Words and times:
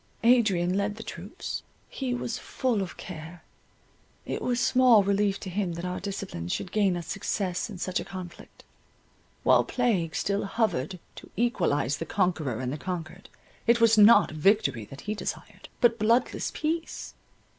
Adrian 0.23 0.75
led 0.75 0.95
the 0.95 1.03
troops. 1.03 1.61
He 1.87 2.11
was 2.11 2.39
full 2.39 2.81
of 2.81 2.97
care. 2.97 3.43
It 4.25 4.41
was 4.41 4.59
small 4.59 5.03
relief 5.03 5.39
to 5.41 5.49
him 5.51 5.73
that 5.73 5.85
our 5.85 5.99
discipline 5.99 6.47
should 6.47 6.71
gain 6.71 6.97
us 6.97 7.05
success 7.05 7.69
in 7.69 7.77
such 7.77 7.99
a 7.99 8.03
conflict; 8.03 8.63
while 9.43 9.63
plague 9.63 10.15
still 10.15 10.45
hovered 10.45 10.97
to 11.17 11.29
equalize 11.37 11.97
the 11.97 12.07
conqueror 12.07 12.59
and 12.59 12.73
the 12.73 12.79
conquered, 12.79 13.29
it 13.67 13.79
was 13.79 13.95
not 13.95 14.31
victory 14.31 14.85
that 14.85 15.01
he 15.01 15.13
desired, 15.13 15.69
but 15.81 15.99
bloodless 15.99 16.49
peace. 16.55 17.13